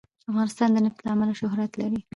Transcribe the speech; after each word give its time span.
افغانستان 0.31 0.69
د 0.71 0.77
نفت 0.85 0.99
له 1.03 1.09
امله 1.13 1.33
شهرت 1.41 1.71
لري. 1.81 1.99